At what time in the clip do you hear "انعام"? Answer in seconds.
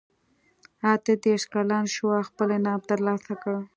2.57-2.81